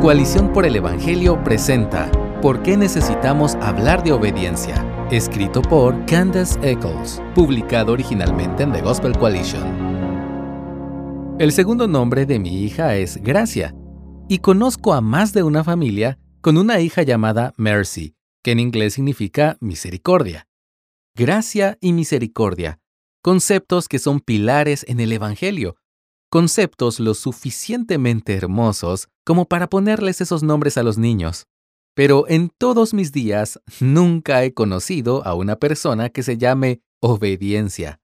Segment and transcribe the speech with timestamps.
[0.00, 2.10] Coalición por el Evangelio presenta
[2.42, 4.84] ¿Por qué necesitamos hablar de obediencia?
[5.10, 9.64] Escrito por Candace Eccles, publicado originalmente en The Gospel Coalition.
[11.38, 13.74] El segundo nombre de mi hija es Gracia,
[14.28, 18.94] y conozco a más de una familia con una hija llamada Mercy, que en inglés
[18.94, 20.46] significa misericordia.
[21.16, 22.80] Gracia y misericordia,
[23.22, 25.76] conceptos que son pilares en el Evangelio,
[26.36, 31.46] conceptos lo suficientemente hermosos como para ponerles esos nombres a los niños.
[31.94, 38.00] Pero en todos mis días nunca he conocido a una persona que se llame obediencia.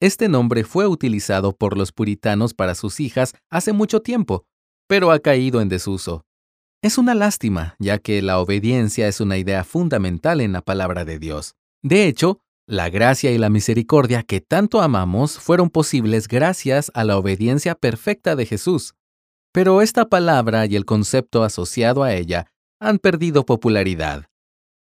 [0.00, 4.46] Este nombre fue utilizado por los puritanos para sus hijas hace mucho tiempo,
[4.86, 6.24] pero ha caído en desuso.
[6.82, 11.18] Es una lástima, ya que la obediencia es una idea fundamental en la palabra de
[11.18, 11.54] Dios.
[11.82, 17.16] De hecho, la gracia y la misericordia que tanto amamos fueron posibles gracias a la
[17.16, 18.94] obediencia perfecta de Jesús.
[19.52, 24.26] Pero esta palabra y el concepto asociado a ella han perdido popularidad.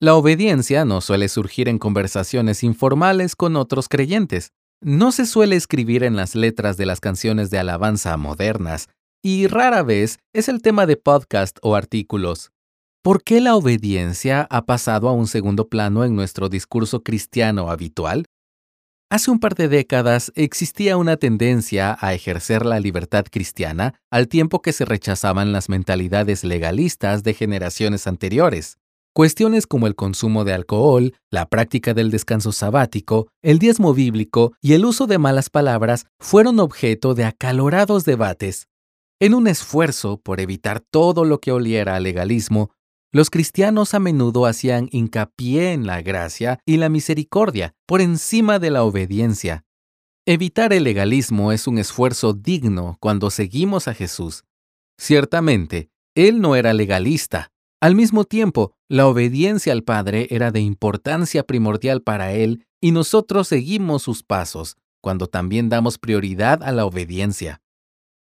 [0.00, 4.52] La obediencia no suele surgir en conversaciones informales con otros creyentes.
[4.82, 8.90] No se suele escribir en las letras de las canciones de alabanza modernas,
[9.22, 12.52] y rara vez es el tema de podcast o artículos.
[13.04, 18.26] ¿Por qué la obediencia ha pasado a un segundo plano en nuestro discurso cristiano habitual?
[19.10, 24.62] Hace un par de décadas existía una tendencia a ejercer la libertad cristiana al tiempo
[24.62, 28.78] que se rechazaban las mentalidades legalistas de generaciones anteriores.
[29.12, 34.74] Cuestiones como el consumo de alcohol, la práctica del descanso sabático, el diezmo bíblico y
[34.74, 38.68] el uso de malas palabras fueron objeto de acalorados debates.
[39.18, 42.70] En un esfuerzo por evitar todo lo que oliera a legalismo,
[43.12, 48.70] los cristianos a menudo hacían hincapié en la gracia y la misericordia por encima de
[48.70, 49.64] la obediencia.
[50.24, 54.44] Evitar el legalismo es un esfuerzo digno cuando seguimos a Jesús.
[54.98, 57.50] Ciertamente, Él no era legalista.
[57.80, 63.48] Al mismo tiempo, la obediencia al Padre era de importancia primordial para Él y nosotros
[63.48, 67.60] seguimos sus pasos, cuando también damos prioridad a la obediencia.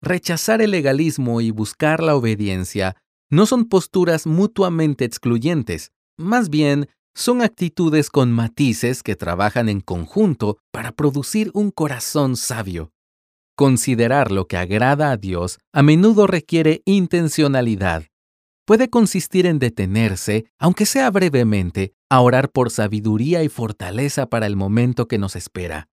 [0.00, 2.96] Rechazar el legalismo y buscar la obediencia
[3.32, 10.58] no son posturas mutuamente excluyentes, más bien son actitudes con matices que trabajan en conjunto
[10.70, 12.92] para producir un corazón sabio.
[13.56, 18.04] Considerar lo que agrada a Dios a menudo requiere intencionalidad.
[18.66, 24.56] Puede consistir en detenerse, aunque sea brevemente, a orar por sabiduría y fortaleza para el
[24.56, 25.88] momento que nos espera.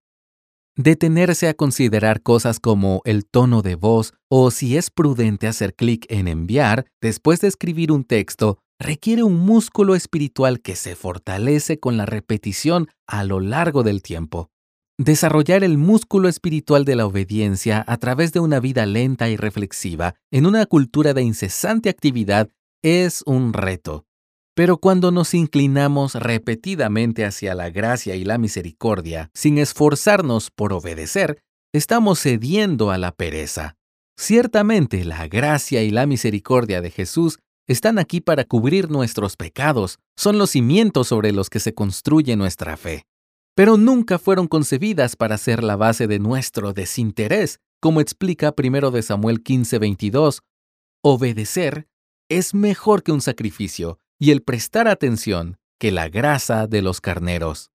[0.76, 6.06] Detenerse a considerar cosas como el tono de voz o si es prudente hacer clic
[6.08, 11.96] en enviar después de escribir un texto requiere un músculo espiritual que se fortalece con
[11.96, 14.48] la repetición a lo largo del tiempo.
[14.96, 20.14] Desarrollar el músculo espiritual de la obediencia a través de una vida lenta y reflexiva
[20.30, 22.48] en una cultura de incesante actividad
[22.82, 24.06] es un reto.
[24.54, 31.40] Pero cuando nos inclinamos repetidamente hacia la gracia y la misericordia, sin esforzarnos por obedecer,
[31.72, 33.76] estamos cediendo a la pereza.
[34.18, 40.38] Ciertamente la gracia y la misericordia de Jesús están aquí para cubrir nuestros pecados, son
[40.38, 43.04] los cimientos sobre los que se construye nuestra fe.
[43.54, 49.02] Pero nunca fueron concebidas para ser la base de nuestro desinterés, como explica 1 de
[49.02, 50.40] Samuel 15:22.
[51.02, 51.86] Obedecer
[52.28, 57.70] es mejor que un sacrificio, y el prestar atención que la grasa de los carneros.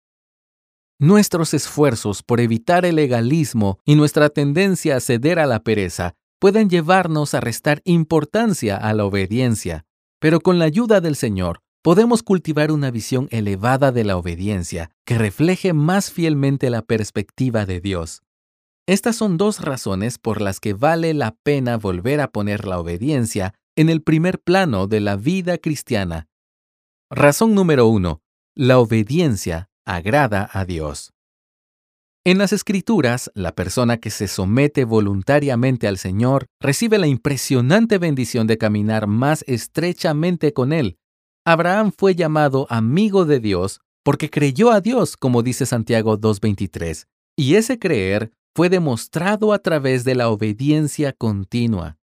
[0.98, 6.70] Nuestros esfuerzos por evitar el legalismo y nuestra tendencia a ceder a la pereza pueden
[6.70, 9.84] llevarnos a restar importancia a la obediencia,
[10.18, 15.18] pero con la ayuda del Señor podemos cultivar una visión elevada de la obediencia que
[15.18, 18.22] refleje más fielmente la perspectiva de Dios.
[18.86, 23.54] Estas son dos razones por las que vale la pena volver a poner la obediencia
[23.76, 26.29] en el primer plano de la vida cristiana
[27.12, 28.22] Razón número uno.
[28.54, 31.12] La obediencia agrada a Dios.
[32.25, 38.47] En las Escrituras, la persona que se somete voluntariamente al Señor recibe la impresionante bendición
[38.47, 40.98] de caminar más estrechamente con Él.
[41.45, 47.56] Abraham fue llamado amigo de Dios porque creyó a Dios, como dice Santiago 2.23, y
[47.56, 51.99] ese creer fue demostrado a través de la obediencia continua.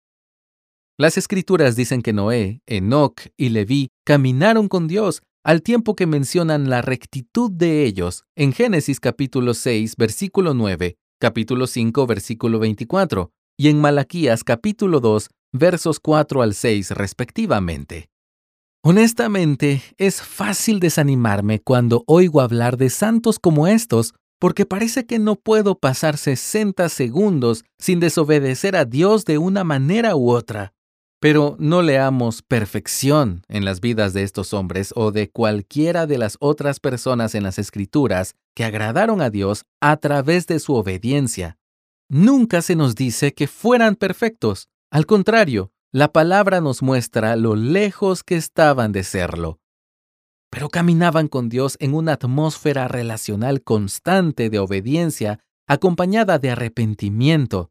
[0.97, 6.69] Las escrituras dicen que Noé, Enoc y Leví caminaron con Dios al tiempo que mencionan
[6.69, 13.69] la rectitud de ellos en Génesis capítulo 6 versículo 9, capítulo 5 versículo 24 y
[13.69, 18.09] en Malaquías capítulo 2 versos 4 al 6 respectivamente.
[18.83, 25.35] Honestamente, es fácil desanimarme cuando oigo hablar de santos como estos porque parece que no
[25.35, 30.73] puedo pasar 60 segundos sin desobedecer a Dios de una manera u otra.
[31.21, 36.35] Pero no leamos perfección en las vidas de estos hombres o de cualquiera de las
[36.39, 41.59] otras personas en las Escrituras que agradaron a Dios a través de su obediencia.
[42.09, 44.67] Nunca se nos dice que fueran perfectos.
[44.89, 49.59] Al contrario, la palabra nos muestra lo lejos que estaban de serlo.
[50.49, 57.70] Pero caminaban con Dios en una atmósfera relacional constante de obediencia acompañada de arrepentimiento.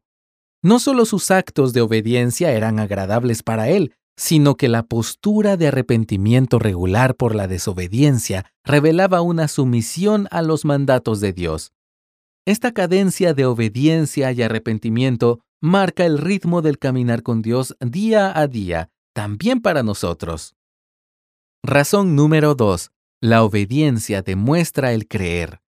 [0.63, 5.67] No solo sus actos de obediencia eran agradables para él, sino que la postura de
[5.67, 11.73] arrepentimiento regular por la desobediencia revelaba una sumisión a los mandatos de Dios.
[12.45, 18.47] Esta cadencia de obediencia y arrepentimiento marca el ritmo del caminar con Dios día a
[18.47, 20.55] día, también para nosotros.
[21.63, 22.91] Razón número 2.
[23.21, 25.60] La obediencia demuestra el creer.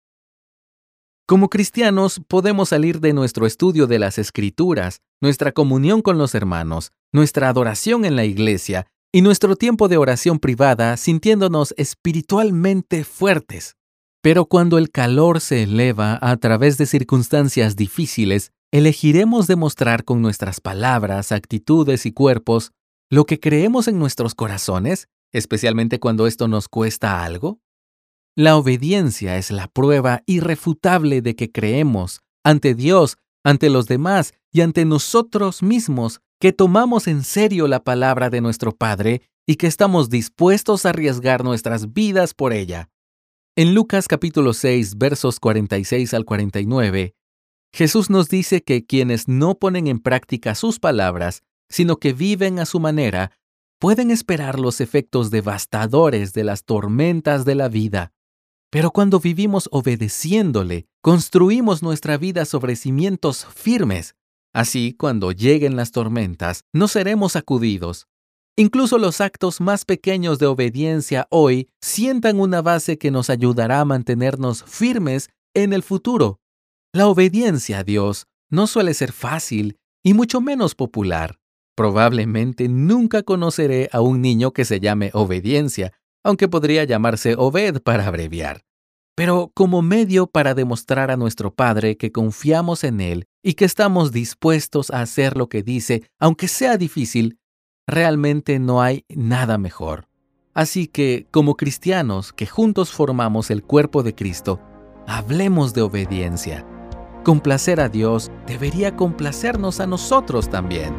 [1.32, 6.92] Como cristianos podemos salir de nuestro estudio de las escrituras, nuestra comunión con los hermanos,
[7.10, 13.76] nuestra adoración en la iglesia y nuestro tiempo de oración privada sintiéndonos espiritualmente fuertes.
[14.20, 20.60] Pero cuando el calor se eleva a través de circunstancias difíciles, elegiremos demostrar con nuestras
[20.60, 22.72] palabras, actitudes y cuerpos
[23.08, 27.58] lo que creemos en nuestros corazones, especialmente cuando esto nos cuesta algo.
[28.34, 34.62] La obediencia es la prueba irrefutable de que creemos ante Dios, ante los demás y
[34.62, 40.08] ante nosotros mismos que tomamos en serio la palabra de nuestro Padre y que estamos
[40.08, 42.88] dispuestos a arriesgar nuestras vidas por ella.
[43.54, 47.14] En Lucas capítulo 6 versos 46 al 49,
[47.74, 52.64] Jesús nos dice que quienes no ponen en práctica sus palabras, sino que viven a
[52.64, 53.32] su manera,
[53.78, 58.14] pueden esperar los efectos devastadores de las tormentas de la vida.
[58.72, 64.14] Pero cuando vivimos obedeciéndole, construimos nuestra vida sobre cimientos firmes.
[64.54, 68.06] Así, cuando lleguen las tormentas, no seremos sacudidos.
[68.56, 73.84] Incluso los actos más pequeños de obediencia hoy sientan una base que nos ayudará a
[73.84, 76.40] mantenernos firmes en el futuro.
[76.94, 81.38] La obediencia a Dios no suele ser fácil y mucho menos popular.
[81.74, 85.92] Probablemente nunca conoceré a un niño que se llame obediencia,
[86.24, 88.64] aunque podría llamarse Obed para abreviar.
[89.14, 94.10] Pero como medio para demostrar a nuestro Padre que confiamos en Él y que estamos
[94.12, 97.38] dispuestos a hacer lo que dice, aunque sea difícil,
[97.86, 100.08] realmente no hay nada mejor.
[100.54, 104.60] Así que, como cristianos que juntos formamos el cuerpo de Cristo,
[105.06, 106.66] hablemos de obediencia.
[107.24, 110.94] Complacer a Dios debería complacernos a nosotros también.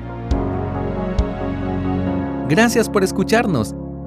[2.47, 3.75] Gracias por escucharnos.